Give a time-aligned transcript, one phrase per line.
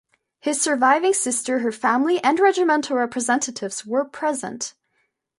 [0.39, 4.73] His surviving sister, her family and Regimental representatives were present.